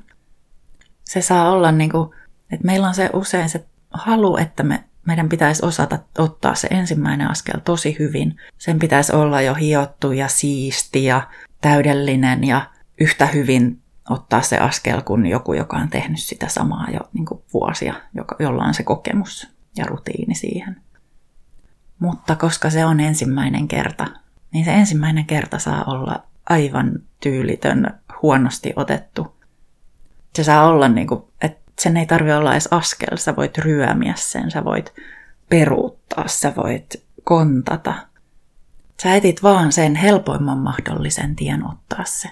Se 1.05 1.23
saa 1.23 1.51
olla 1.51 1.73
niin 1.73 1.91
kuin, 1.91 2.11
että 2.51 2.67
meillä 2.67 2.89
on 2.89 2.95
se 2.95 3.11
usein 3.13 3.49
se 3.49 3.67
halu, 3.91 4.37
että 4.37 4.63
me, 4.63 4.85
meidän 5.07 5.29
pitäisi 5.29 5.67
osata 5.67 5.99
ottaa 6.19 6.55
se 6.55 6.69
ensimmäinen 6.71 7.31
askel 7.31 7.61
tosi 7.65 7.97
hyvin. 7.99 8.37
Sen 8.59 8.79
pitäisi 8.79 9.13
olla 9.13 9.41
jo 9.41 9.55
hiottu 9.55 10.13
ja 10.13 10.29
siisti 10.29 11.05
ja 11.05 11.29
täydellinen 11.61 12.45
ja 12.45 12.71
yhtä 13.01 13.27
hyvin 13.27 13.83
ottaa 14.11 14.43
se 14.43 14.59
askel 14.59 15.03
kuin 15.03 15.27
joku, 15.27 15.53
joka 15.53 15.77
on 15.77 15.89
tehnyt 15.89 16.21
sitä 16.21 16.49
samaa 16.49 16.91
jo 16.91 17.01
niin 17.13 17.27
kuin 17.27 17.43
vuosia, 17.53 17.95
jolla 18.39 18.65
on 18.65 18.75
se 18.75 18.83
kokemus 18.83 19.49
ja 19.77 19.87
rutiini 19.87 20.35
siihen. 20.35 20.77
Mutta 21.99 22.37
koska 22.37 22.71
se 22.71 22.85
on 22.85 23.01
ensimmäinen 23.01 23.69
kerta, 23.69 24.07
niin 24.53 24.65
se 24.65 24.73
ensimmäinen 24.73 25.27
kerta 25.27 25.59
saa 25.59 25.85
olla 25.85 26.23
aivan 26.49 26.93
tyylitön, 27.21 28.01
huonosti 28.23 28.73
otettu. 28.77 29.37
Se 30.35 30.45
saa 30.45 30.67
olla 30.67 30.89
niin 30.89 31.07
kuin, 31.07 31.23
että 31.43 31.62
sen 31.81 31.97
ei 31.97 32.07
tarvitse 32.07 32.37
olla 32.37 32.53
edes 32.53 32.69
askel, 32.71 33.17
sä 33.17 33.37
voit 33.37 33.59
ryömiä 33.59 34.15
sen, 34.17 34.51
sä 34.51 34.65
voit 34.65 34.95
peruuttaa, 35.49 36.29
sä 36.29 36.53
voit 36.57 37.05
kontata. 37.25 37.95
Sä 39.03 39.15
etit 39.15 39.43
vaan 39.43 39.73
sen 39.73 39.95
helpoimman 39.95 40.59
mahdollisen 40.59 41.37
tien 41.37 41.67
ottaa 41.67 42.05
se. 42.05 42.29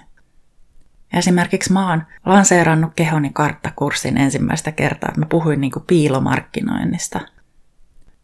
Esimerkiksi 1.13 1.73
mä 1.73 1.89
oon 1.89 2.03
lanseerannut 2.25 2.91
kehoni 2.95 3.29
karttakurssin 3.33 4.17
ensimmäistä 4.17 4.71
kertaa. 4.71 5.13
Mä 5.17 5.25
puhuin 5.25 5.61
niin 5.61 5.71
kuin 5.71 5.85
piilomarkkinoinnista. 5.87 7.19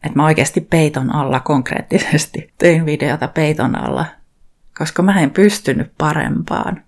Että 0.03 0.15
mä 0.15 0.25
oikeasti 0.25 0.61
peiton 0.61 1.15
alla 1.15 1.39
konkreettisesti 1.39 2.53
tein 2.57 2.85
videota 2.85 3.27
peiton 3.27 3.75
alla, 3.75 4.05
koska 4.77 5.03
mä 5.03 5.21
en 5.21 5.31
pystynyt 5.31 5.91
parempaan. 5.97 6.83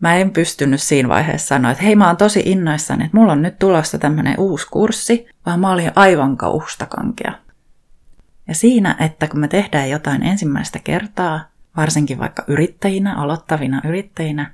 Mä 0.00 0.14
en 0.14 0.30
pystynyt 0.30 0.82
siinä 0.82 1.08
vaiheessa 1.08 1.46
sanoa, 1.46 1.70
että 1.70 1.84
hei 1.84 1.96
mä 1.96 2.06
oon 2.06 2.16
tosi 2.16 2.42
innoissani, 2.44 3.04
että 3.04 3.16
mulla 3.16 3.32
on 3.32 3.42
nyt 3.42 3.58
tulossa 3.58 3.98
tämmöinen 3.98 4.34
uusi 4.38 4.66
kurssi, 4.70 5.26
vaan 5.46 5.60
mä 5.60 5.72
olin 5.72 5.92
aivan 5.96 6.36
kauhustakankea. 6.36 7.32
Ja 8.48 8.54
siinä, 8.54 8.96
että 9.00 9.28
kun 9.28 9.40
me 9.40 9.48
tehdään 9.48 9.90
jotain 9.90 10.22
ensimmäistä 10.22 10.78
kertaa, 10.78 11.40
varsinkin 11.76 12.18
vaikka 12.18 12.44
yrittäjinä, 12.46 13.14
aloittavina 13.14 13.80
yrittäjinä, 13.84 14.52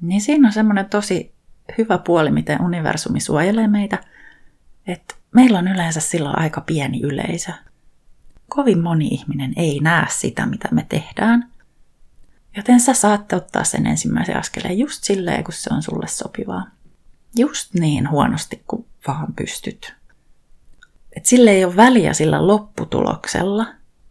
niin 0.00 0.20
siinä 0.20 0.48
on 0.48 0.52
semmoinen 0.52 0.88
tosi 0.88 1.34
hyvä 1.78 1.98
puoli, 1.98 2.30
miten 2.30 2.62
universumi 2.62 3.20
suojelee 3.20 3.68
meitä, 3.68 3.98
että 4.86 5.14
meillä 5.34 5.58
on 5.58 5.68
yleensä 5.68 6.00
silloin 6.00 6.38
aika 6.38 6.60
pieni 6.60 7.00
yleisö. 7.02 7.52
Kovin 8.48 8.78
moni 8.78 9.06
ihminen 9.06 9.52
ei 9.56 9.80
näe 9.82 10.06
sitä, 10.08 10.46
mitä 10.46 10.68
me 10.72 10.86
tehdään. 10.88 11.50
Joten 12.56 12.80
sä 12.80 12.94
saatte 12.94 13.36
ottaa 13.36 13.64
sen 13.64 13.86
ensimmäisen 13.86 14.36
askeleen 14.36 14.78
just 14.78 15.04
silleen, 15.04 15.44
kun 15.44 15.54
se 15.54 15.74
on 15.74 15.82
sulle 15.82 16.08
sopivaa. 16.08 16.66
Just 17.36 17.74
niin 17.74 18.10
huonosti 18.10 18.64
kuin 18.66 18.86
vaan 19.06 19.34
pystyt. 19.34 19.94
Et 21.16 21.26
sille 21.26 21.50
ei 21.50 21.64
ole 21.64 21.76
väliä 21.76 22.12
sillä 22.12 22.46
lopputuloksella, 22.46 23.66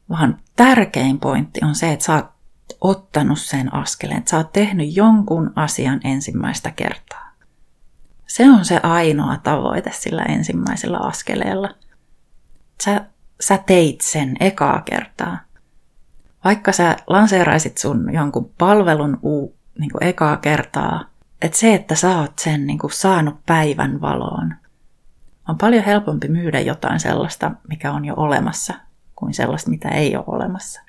vaan 0.10 0.40
tärkein 0.56 1.20
pointti 1.20 1.60
on 1.64 1.76
se, 1.76 1.92
että 1.92 2.06
sä 2.06 2.14
oot 2.14 2.30
ottanut 2.82 3.40
sen 3.40 3.74
askeleen, 3.74 4.18
että 4.20 4.32
sä 4.32 4.38
oot 4.38 4.54
tehnyt 4.54 4.96
jonkun 4.96 5.54
asian 5.56 6.00
ensimmäistä 6.04 6.72
kertaa. 6.72 7.32
Se 8.28 8.50
on 8.50 8.66
se 8.66 8.80
ainoa 8.84 9.38
tavoite 9.38 9.92
sillä 9.94 10.24
ensimmäisellä 10.24 10.98
askeleella. 10.98 11.70
Sä, 12.84 13.06
sä 13.42 13.58
teit 13.58 14.02
sen 14.02 14.36
ekaa 14.40 14.82
kertaa. 14.82 15.38
Vaikka 16.44 16.72
sä 16.72 16.98
lanseeraisit 17.08 17.78
sun 17.78 18.14
jonkun 18.14 18.52
palvelun 18.58 19.20
uu, 19.22 19.56
niin 19.80 19.92
kuin 19.92 20.04
ekaa 20.04 20.38
kertaa, 20.38 21.06
että 21.42 21.58
se, 21.58 21.74
että 21.74 21.96
sä 21.96 22.20
oot 22.20 22.40
sen 22.40 22.68
niin 22.68 22.80
kuin 22.80 22.94
saanut 22.94 23.46
päivän 23.46 24.02
valoon, 24.02 24.56
on 25.50 25.58
paljon 25.58 25.84
helpompi 25.84 26.28
myydä 26.28 26.60
jotain 26.60 27.00
sellaista, 27.00 27.52
mikä 27.70 27.92
on 27.92 28.06
jo 28.06 28.14
olemassa, 28.18 28.74
kuin 29.16 29.34
sellaista, 29.34 29.70
mitä 29.70 29.90
ei 29.90 30.16
ole 30.16 30.24
olemassa. 30.28 30.82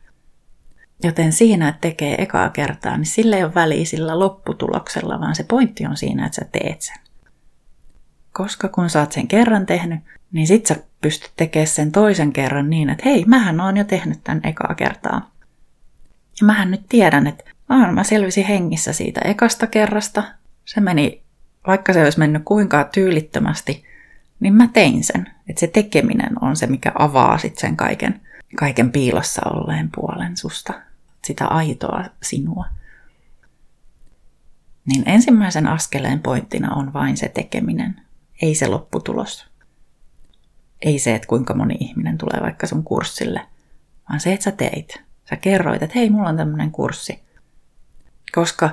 Joten 1.03 1.33
siinä, 1.33 1.69
että 1.69 1.81
tekee 1.81 2.23
ekaa 2.23 2.51
kertaa, 2.51 2.97
niin 2.97 3.07
sillä 3.07 3.37
ei 3.37 3.45
ole 3.45 3.55
väliä 3.55 3.85
sillä 3.85 4.19
lopputuloksella, 4.19 5.21
vaan 5.21 5.35
se 5.35 5.45
pointti 5.45 5.87
on 5.87 5.97
siinä, 5.97 6.27
että 6.27 6.37
sä 6.37 6.49
teet 6.53 6.83
sen. 6.83 6.97
Koska 8.33 8.69
kun 8.69 8.91
sä 8.91 9.01
oot 9.01 9.13
sen 9.13 9.29
kerran 9.29 9.67
tehnyt, 9.67 10.01
niin 10.33 10.47
sit 10.47 10.67
sä 10.67 10.77
pystyt 11.01 11.33
tekemään 11.37 11.67
sen 11.67 11.93
toisen 11.93 12.33
kerran 12.33 12.71
niin, 12.71 12.91
että 12.91 13.03
hei, 13.05 13.25
mähän 13.25 13.61
oon 13.61 13.77
jo 13.77 13.85
tehnyt 13.85 14.25
tämän 14.25 14.41
ekaa 14.45 14.75
kertaa. 14.75 15.30
Ja 16.41 16.47
mähän 16.47 16.71
nyt 16.71 16.83
tiedän, 16.89 17.27
että 17.27 17.45
aah, 17.69 17.93
mä 17.93 18.05
selvisin 18.05 18.47
hengissä 18.47 18.93
siitä 18.93 19.21
ekasta 19.21 19.67
kerrasta. 19.67 20.25
Se 20.65 20.81
meni, 20.81 21.23
vaikka 21.67 21.93
se 21.93 22.05
olisi 22.05 22.19
mennyt 22.19 22.43
kuinka 22.45 22.85
tyylittömästi, 22.85 23.85
niin 24.41 24.55
mä 24.55 24.69
tein 24.73 25.05
sen. 25.05 25.31
Että 25.49 25.61
se 25.61 25.67
tekeminen 25.67 26.43
on 26.45 26.57
se, 26.57 26.67
mikä 26.67 26.93
avaa 26.99 27.39
sitten 27.39 27.61
sen 27.61 27.77
kaiken, 27.77 28.21
kaiken 28.57 28.93
piilossa 28.93 29.43
olleen 29.51 29.91
puolen 29.95 30.37
susta. 30.37 30.73
Sitä 31.25 31.47
aitoa 31.47 32.05
sinua. 32.23 32.67
Niin 34.87 35.03
ensimmäisen 35.07 35.67
askeleen 35.67 36.21
pointtina 36.21 36.75
on 36.75 36.93
vain 36.93 37.17
se 37.17 37.29
tekeminen, 37.29 38.01
ei 38.43 38.55
se 38.55 38.67
lopputulos. 38.67 39.51
Ei 40.83 40.99
se, 40.99 41.15
että 41.15 41.29
kuinka 41.29 41.55
moni 41.55 41.75
ihminen 41.81 42.19
tulee 42.19 42.41
vaikka 42.43 42.67
sun 42.67 42.85
kurssille, 42.85 43.47
vaan 44.09 44.21
se, 44.21 44.33
että 44.33 44.45
sä 44.45 44.51
teit. 44.51 45.10
Sä 45.31 45.37
kerroit, 45.37 45.83
että 45.83 45.99
hei, 45.99 46.11
mulla 46.11 46.29
on 46.29 46.37
tämmöinen 46.37 46.71
kurssi. 46.71 47.23
Koska 48.33 48.71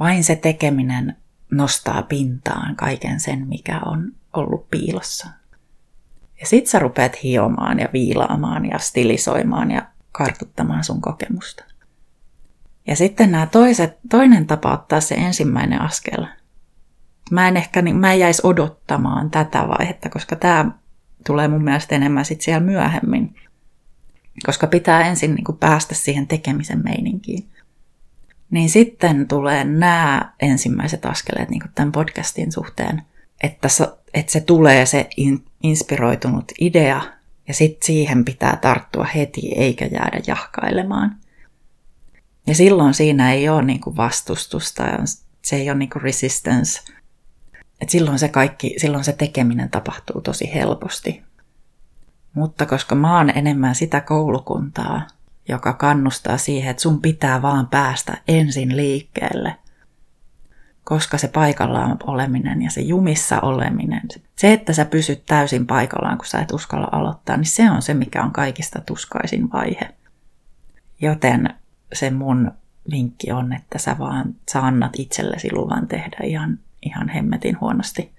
vain 0.00 0.24
se 0.24 0.36
tekeminen 0.36 1.16
nostaa 1.50 2.02
pintaan 2.02 2.76
kaiken 2.76 3.20
sen, 3.20 3.48
mikä 3.48 3.80
on 3.86 4.12
ollut 4.32 4.70
piilossa. 4.70 5.28
Ja 6.40 6.46
sit 6.46 6.66
sä 6.66 6.78
rupeat 6.78 7.22
hiomaan 7.22 7.78
ja 7.78 7.88
viilaamaan 7.92 8.66
ja 8.66 8.78
stilisoimaan 8.78 9.70
ja 9.70 9.86
kartuttamaan 10.12 10.84
sun 10.84 11.00
kokemusta. 11.00 11.64
Ja 12.86 12.96
sitten 12.96 13.32
nämä 13.32 13.46
toiset, 13.46 13.98
toinen 14.10 14.46
tapa 14.46 14.72
ottaa 14.72 15.00
se 15.00 15.14
ensimmäinen 15.14 15.80
askel. 15.80 16.26
Mä 17.30 17.48
en 17.48 17.56
ehkä, 17.56 17.82
mä 17.82 18.12
en 18.12 18.18
jäisi 18.18 18.42
odottamaan 18.44 19.30
tätä 19.30 19.68
vaihetta, 19.68 20.08
koska 20.08 20.36
tämä 20.36 20.70
tulee 21.26 21.48
mun 21.48 21.64
mielestä 21.64 21.94
enemmän 21.94 22.24
sitten 22.24 22.44
siellä 22.44 22.60
myöhemmin. 22.60 23.34
Koska 24.46 24.66
pitää 24.66 25.08
ensin 25.08 25.34
niin 25.34 25.44
kuin 25.44 25.58
päästä 25.58 25.94
siihen 25.94 26.26
tekemisen 26.26 26.82
meininkiin. 26.84 27.48
Niin 28.50 28.70
sitten 28.70 29.28
tulee 29.28 29.64
nämä 29.64 30.32
ensimmäiset 30.40 31.06
askeleet 31.06 31.50
niin 31.50 31.60
kuin 31.60 31.72
tämän 31.74 31.92
podcastin 31.92 32.52
suhteen, 32.52 33.02
että, 33.42 33.68
että 34.14 34.32
se 34.32 34.40
tulee 34.40 34.86
se 34.86 35.08
in, 35.16 35.44
inspiroitunut 35.62 36.52
idea 36.60 37.02
ja 37.48 37.54
sitten 37.54 37.86
siihen 37.86 38.24
pitää 38.24 38.56
tarttua 38.56 39.04
heti 39.04 39.52
eikä 39.56 39.84
jäädä 39.84 40.20
jahkailemaan. 40.26 41.16
Ja 42.46 42.54
silloin 42.54 42.94
siinä 42.94 43.32
ei 43.32 43.48
ole 43.48 43.62
niin 43.62 43.80
kuin 43.80 43.96
vastustusta, 43.96 44.84
se 45.42 45.56
ei 45.56 45.70
ole 45.70 45.78
niin 45.78 45.90
kuin 45.90 46.02
resistance. 46.02 46.80
Et 47.80 47.90
silloin 47.90 48.18
se 48.18 48.28
kaikki, 48.28 48.74
silloin 48.76 49.04
se 49.04 49.12
tekeminen 49.12 49.70
tapahtuu 49.70 50.20
tosi 50.20 50.54
helposti. 50.54 51.22
Mutta 52.34 52.66
koska 52.66 52.94
mä 52.94 53.16
oon 53.16 53.30
enemmän 53.30 53.74
sitä 53.74 54.00
koulukuntaa, 54.00 55.02
joka 55.48 55.72
kannustaa 55.72 56.38
siihen, 56.38 56.70
että 56.70 56.82
sun 56.82 57.02
pitää 57.02 57.42
vaan 57.42 57.66
päästä 57.66 58.16
ensin 58.28 58.76
liikkeelle. 58.76 59.56
Koska 60.84 61.18
se 61.18 61.28
paikallaan 61.28 61.96
oleminen 62.06 62.62
ja 62.62 62.70
se 62.70 62.80
jumissa 62.80 63.40
oleminen, 63.40 64.02
se, 64.36 64.52
että 64.52 64.72
sä 64.72 64.84
pysyt 64.84 65.26
täysin 65.26 65.66
paikallaan, 65.66 66.18
kun 66.18 66.26
sä 66.26 66.40
et 66.40 66.52
uskalla 66.52 66.88
aloittaa, 66.92 67.36
niin 67.36 67.46
se 67.46 67.70
on 67.70 67.82
se, 67.82 67.94
mikä 67.94 68.22
on 68.22 68.32
kaikista 68.32 68.80
tuskaisin 68.80 69.52
vaihe. 69.52 69.94
Joten 71.00 71.54
se 71.92 72.10
mun 72.10 72.52
vinkki 72.90 73.32
on, 73.32 73.52
että 73.52 73.78
sä 73.78 73.96
vaan 73.98 74.34
sä 74.52 74.66
annat 74.66 74.92
itsellesi 74.98 75.52
luvan 75.52 75.88
tehdä 75.88 76.16
ihan, 76.24 76.58
ihan 76.82 77.08
hemmetin 77.08 77.60
huonosti. 77.60 78.12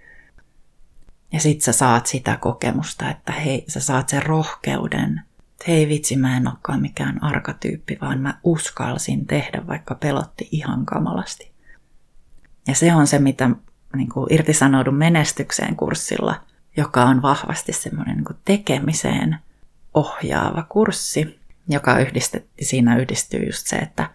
Ja 1.32 1.40
sit 1.40 1.62
sä 1.62 1.72
saat 1.72 2.06
sitä 2.06 2.38
kokemusta, 2.38 3.10
että 3.10 3.32
hei, 3.32 3.66
sä 3.68 3.80
saat 3.80 4.10
sen 4.10 4.24
rohkeuden– 4.24 5.22
hei 5.68 5.90
vitsi, 5.90 6.16
mä 6.16 6.38
en 6.38 6.48
olekaan 6.48 6.82
mikään 6.82 7.24
arkatyyppi, 7.24 7.98
vaan 8.02 8.20
mä 8.20 8.40
uskalsin 8.44 9.26
tehdä, 9.26 9.68
vaikka 9.68 9.96
pelotti 9.96 10.50
ihan 10.52 10.86
kamalasti. 10.86 11.52
Ja 12.68 12.76
se 12.76 12.96
on 12.96 13.08
se, 13.08 13.20
mitä 13.20 13.50
niin 13.96 14.10
kuin 14.10 14.34
irtisanoudun 14.34 14.96
menestykseen 14.96 15.76
kurssilla, 15.76 16.42
joka 16.78 17.04
on 17.04 17.22
vahvasti 17.22 17.74
semmoinen 17.74 18.18
niin 18.18 18.40
tekemiseen 18.46 19.38
ohjaava 19.94 20.64
kurssi, 20.70 21.40
joka 21.70 22.00
yhdistetti, 22.00 22.66
siinä 22.66 22.98
yhdistyy 22.98 23.46
just 23.46 23.68
se, 23.68 23.76
että, 23.76 24.10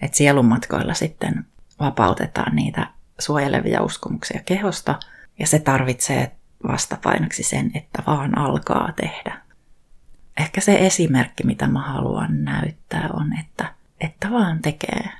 että 0.00 0.16
sielunmatkoilla 0.16 0.94
sitten 0.94 1.46
vapautetaan 1.80 2.56
niitä 2.56 2.90
suojelevia 3.18 3.82
uskomuksia 3.82 4.40
kehosta, 4.44 4.98
ja 5.38 5.46
se 5.46 5.58
tarvitsee 5.58 6.32
vastapainoksi 6.68 7.42
sen, 7.42 7.70
että 7.74 8.02
vaan 8.06 8.38
alkaa 8.38 8.92
tehdä 8.92 9.46
ehkä 10.36 10.60
se 10.60 10.76
esimerkki, 10.86 11.46
mitä 11.46 11.66
mä 11.66 11.80
haluan 11.80 12.44
näyttää, 12.44 13.08
on, 13.12 13.38
että, 13.40 13.74
että 14.00 14.30
vaan 14.30 14.62
tekee. 14.62 15.10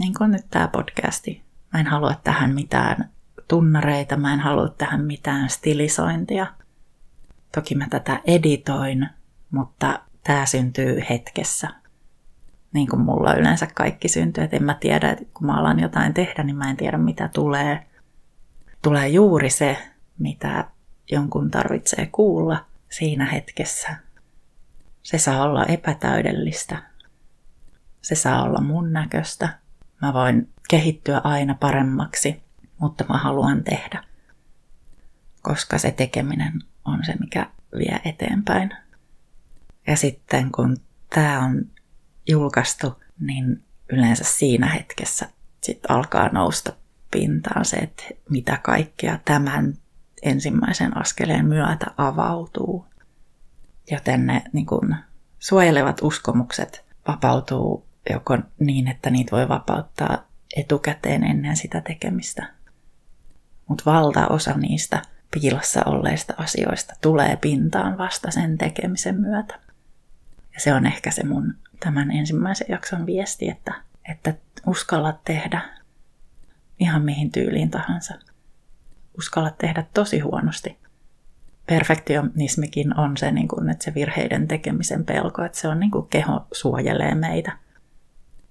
Niin 0.00 0.14
kuin 0.14 0.30
nyt 0.30 0.46
tämä 0.50 0.68
podcasti. 0.68 1.42
Mä 1.72 1.80
en 1.80 1.86
halua 1.86 2.14
tähän 2.24 2.54
mitään 2.54 3.10
tunnareita, 3.48 4.16
mä 4.16 4.32
en 4.32 4.40
halua 4.40 4.68
tähän 4.68 5.04
mitään 5.04 5.50
stilisointia. 5.50 6.46
Toki 7.54 7.74
mä 7.74 7.86
tätä 7.90 8.20
editoin, 8.24 9.08
mutta 9.50 10.00
tämä 10.24 10.46
syntyy 10.46 11.02
hetkessä. 11.10 11.68
Niin 12.72 12.88
kuin 12.88 13.02
mulla 13.02 13.34
yleensä 13.34 13.66
kaikki 13.74 14.08
syntyy, 14.08 14.44
että 14.44 14.56
en 14.56 14.64
mä 14.64 14.74
tiedä, 14.74 15.10
että 15.10 15.24
kun 15.34 15.46
mä 15.46 15.58
alan 15.58 15.80
jotain 15.80 16.14
tehdä, 16.14 16.42
niin 16.42 16.56
mä 16.56 16.70
en 16.70 16.76
tiedä 16.76 16.98
mitä 16.98 17.28
tulee. 17.28 17.86
Tulee 18.82 19.08
juuri 19.08 19.50
se, 19.50 19.93
mitä 20.18 20.70
jonkun 21.10 21.50
tarvitsee 21.50 22.06
kuulla– 22.06 22.64
siinä 22.98 23.24
hetkessä. 23.24 23.96
Se 25.02 25.18
saa 25.18 25.42
olla 25.42 25.64
epätäydellistä. 25.64 26.82
Se 28.02 28.14
saa 28.14 28.42
olla 28.42 28.60
mun 28.60 28.92
näköistä. 28.92 29.58
Mä 30.02 30.12
voin 30.12 30.52
kehittyä 30.68 31.20
aina 31.24 31.54
paremmaksi, 31.54 32.42
mutta 32.78 33.04
mä 33.08 33.18
haluan 33.18 33.64
tehdä. 33.64 34.04
Koska 35.42 35.78
se 35.78 35.90
tekeminen 35.90 36.52
on 36.84 37.04
se, 37.04 37.14
mikä 37.20 37.50
vie 37.78 38.00
eteenpäin. 38.04 38.70
Ja 39.86 39.96
sitten 39.96 40.52
kun 40.52 40.76
tämä 41.14 41.44
on 41.44 41.70
julkaistu, 42.28 43.02
niin 43.20 43.64
yleensä 43.92 44.24
siinä 44.24 44.66
hetkessä 44.66 45.28
sitten 45.60 45.90
alkaa 45.90 46.28
nousta 46.28 46.72
pintaan 47.10 47.64
se, 47.64 47.76
että 47.76 48.04
mitä 48.30 48.58
kaikkea 48.62 49.18
tämän 49.24 49.74
ensimmäisen 50.24 50.96
askeleen 50.96 51.46
myötä 51.46 51.86
avautuu. 51.96 52.86
Joten 53.90 54.26
ne 54.26 54.42
niin 54.52 54.66
kun, 54.66 54.96
suojelevat 55.38 56.02
uskomukset 56.02 56.84
vapautuu 57.08 57.86
joko 58.10 58.38
niin, 58.58 58.88
että 58.88 59.10
niitä 59.10 59.36
voi 59.36 59.48
vapauttaa 59.48 60.24
etukäteen 60.56 61.24
ennen 61.24 61.56
sitä 61.56 61.80
tekemistä. 61.80 62.50
Mutta 63.68 63.90
valtaosa 63.90 64.54
niistä 64.54 65.02
piilossa 65.30 65.82
olleista 65.86 66.34
asioista 66.36 66.94
tulee 67.00 67.36
pintaan 67.36 67.98
vasta 67.98 68.30
sen 68.30 68.58
tekemisen 68.58 69.20
myötä. 69.20 69.60
Ja 70.54 70.60
se 70.60 70.74
on 70.74 70.86
ehkä 70.86 71.10
se 71.10 71.26
mun 71.26 71.54
tämän 71.80 72.10
ensimmäisen 72.10 72.66
jakson 72.70 73.06
viesti, 73.06 73.48
että, 73.48 73.74
että 74.10 74.34
uskalla 74.66 75.20
tehdä 75.24 75.60
ihan 76.80 77.02
mihin 77.02 77.32
tyyliin 77.32 77.70
tahansa 77.70 78.14
uskalla 79.18 79.50
tehdä 79.50 79.84
tosi 79.94 80.20
huonosti. 80.20 80.78
Perfektionismikin 81.66 82.98
on 82.98 83.16
se, 83.16 83.30
niin 83.32 83.48
kuin, 83.48 83.70
että 83.70 83.84
se 83.84 83.94
virheiden 83.94 84.48
tekemisen 84.48 85.04
pelko, 85.04 85.44
että 85.44 85.58
se 85.58 85.68
on 85.68 85.80
niin 85.80 85.90
kuin 85.90 86.06
keho 86.08 86.46
suojelee 86.52 87.14
meitä. 87.14 87.52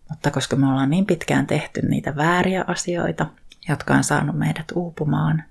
Mutta 0.09 0.31
koska 0.31 0.55
me 0.55 0.67
ollaan 0.67 0.89
niin 0.89 1.05
pitkään 1.05 1.47
tehty 1.47 1.81
niitä 1.81 2.15
vääriä 2.15 2.65
asioita, 2.67 3.25
jotka 3.69 3.93
on 3.93 4.03
saanut 4.03 4.37
meidät 4.37 4.71
uupumaan, 4.75 5.43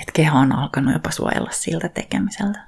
että 0.00 0.12
keho 0.12 0.38
on 0.38 0.52
alkanut 0.52 0.92
jopa 0.92 1.10
suojella 1.10 1.50
siltä 1.50 1.88
tekemiseltä. 1.88 2.60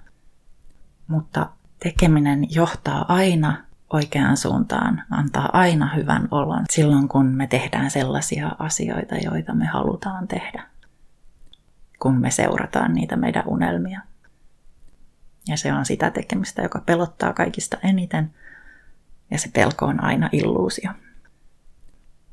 Mutta 1.06 1.50
tekeminen 1.82 2.54
johtaa 2.54 3.04
aina 3.08 3.64
oikeaan 3.92 4.36
suuntaan, 4.36 5.02
antaa 5.10 5.50
aina 5.52 5.94
hyvän 5.94 6.28
olon 6.30 6.64
silloin, 6.70 7.08
kun 7.08 7.26
me 7.26 7.46
tehdään 7.46 7.90
sellaisia 7.90 8.50
asioita, 8.58 9.16
joita 9.16 9.54
me 9.54 9.66
halutaan 9.66 10.28
tehdä 10.28 10.62
kun 12.02 12.20
me 12.20 12.30
seurataan 12.30 12.94
niitä 12.94 13.16
meidän 13.16 13.44
unelmia. 13.46 14.00
Ja 15.48 15.56
se 15.56 15.72
on 15.72 15.86
sitä 15.86 16.10
tekemistä, 16.10 16.62
joka 16.62 16.82
pelottaa 16.86 17.32
kaikista 17.32 17.76
eniten, 17.84 18.34
ja 19.30 19.38
se 19.38 19.50
pelko 19.54 19.86
on 19.86 20.04
aina 20.04 20.28
illuusio. 20.32 20.90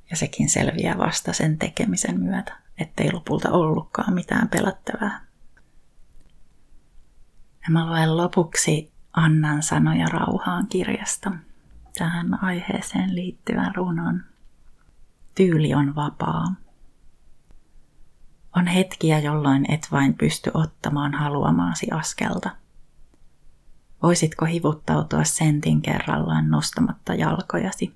Ja 0.10 0.16
sekin 0.16 0.50
selviää 0.50 0.98
vasta 0.98 1.34
sen 1.34 1.58
tekemisen 1.58 2.20
myötä, 2.20 2.58
ettei 2.78 3.12
lopulta 3.12 3.52
ollutkaan 3.52 4.14
mitään 4.14 4.50
pelättävää. 4.50 5.26
Ja 7.64 7.72
mä 7.72 7.88
luen 7.90 8.18
lopuksi 8.18 8.92
Annan 9.14 9.64
sanoja 9.64 10.06
rauhaan 10.06 10.68
kirjasta 10.68 11.32
tähän 11.98 12.44
aiheeseen 12.44 13.16
liittyvän 13.16 13.76
runon. 13.76 14.24
Tyyli 15.36 15.74
on 15.74 15.96
vapaa. 15.96 16.56
On 18.66 18.70
hetkiä, 18.70 19.20
jolloin 19.20 19.72
et 19.72 19.88
vain 19.92 20.14
pysty 20.14 20.52
ottamaan 20.54 21.14
haluamaasi 21.14 21.92
askelta. 21.92 22.50
Voisitko 24.04 24.46
hivuttautua 24.46 25.24
sentin 25.24 25.82
kerrallaan 25.82 26.50
nostamatta 26.50 27.14
jalkojasi? 27.14 27.96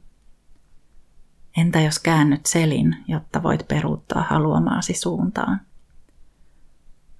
Entä 1.57 1.81
jos 1.81 1.99
käännyt 1.99 2.45
selin, 2.45 3.03
jotta 3.07 3.43
voit 3.43 3.67
peruuttaa 3.67 4.23
haluamaasi 4.29 4.93
suuntaan? 4.93 5.61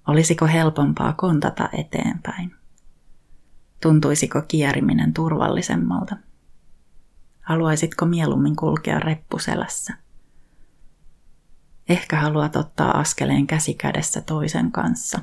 Olisiko 0.08 0.48
helpompaa 0.48 1.14
kontata 1.14 1.70
eteenpäin? 1.74 2.56
Tuntuisiko 3.82 4.42
kieriminen 4.48 5.14
turvallisemmalta? 5.14 6.16
Haluaisitko 7.42 8.06
mieluummin 8.06 8.56
kulkea 8.56 9.00
reppuselässä? 9.00 9.94
Ehkä 11.90 12.20
haluat 12.20 12.56
ottaa 12.56 13.00
askeleen 13.00 13.48
käsi 13.48 13.74
kädessä 13.74 14.22
toisen 14.22 14.72
kanssa. 14.72 15.20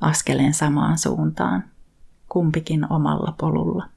Askeleen 0.00 0.54
samaan 0.54 0.98
suuntaan, 0.98 1.64
kumpikin 2.28 2.92
omalla 2.92 3.34
polulla. 3.38 3.88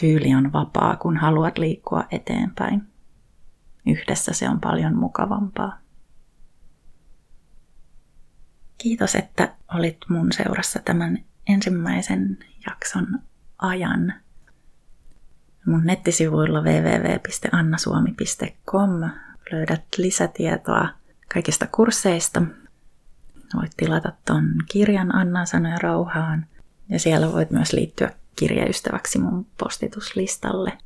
Tyyli 0.00 0.34
on 0.34 0.52
vapaa, 0.52 0.96
kun 0.96 1.16
haluat 1.16 1.58
liikkua 1.58 2.04
eteenpäin. 2.10 2.82
Yhdessä 3.86 4.32
se 4.32 4.48
on 4.48 4.60
paljon 4.60 4.96
mukavampaa. 4.96 5.78
Kiitos, 8.78 9.14
että 9.14 9.54
olit 9.74 9.98
mun 10.08 10.32
seurassa 10.32 10.80
tämän 10.84 11.24
ensimmäisen 11.46 12.38
jakson 12.66 13.06
ajan. 13.58 14.14
Mun 15.66 15.84
nettisivuilla 15.84 16.60
www.annasuomi.com 16.60 18.90
löydät 19.52 19.84
lisätietoa 19.96 20.88
kaikista 21.34 21.66
kursseista. 21.66 22.42
Voit 23.56 23.72
tilata 23.76 24.12
ton 24.24 24.54
kirjan 24.70 25.14
Anna 25.14 25.46
sanoja 25.46 25.78
rauhaan 25.78 26.46
ja 26.88 26.98
siellä 26.98 27.32
voit 27.32 27.50
myös 27.50 27.72
liittyä 27.72 28.10
kirjaystäväksi 28.36 29.18
mun 29.18 29.46
postituslistalle. 29.58 30.78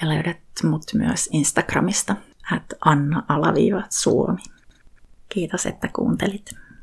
Ja 0.00 0.08
löydät 0.08 0.38
mut 0.64 0.84
myös 0.94 1.28
Instagramista, 1.32 2.16
at 2.52 2.74
Anna-Suomi. 2.80 4.42
Kiitos, 5.28 5.66
että 5.66 5.88
kuuntelit. 5.92 6.50